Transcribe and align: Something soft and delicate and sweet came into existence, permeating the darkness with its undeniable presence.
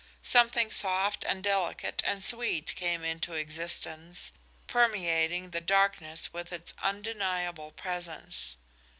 Something 0.23 0.71
soft 0.71 1.23
and 1.25 1.43
delicate 1.43 2.01
and 2.03 2.23
sweet 2.23 2.73
came 2.75 3.03
into 3.03 3.33
existence, 3.33 4.31
permeating 4.65 5.51
the 5.51 5.61
darkness 5.61 6.33
with 6.33 6.51
its 6.51 6.73
undeniable 6.81 7.69
presence. 7.71 8.57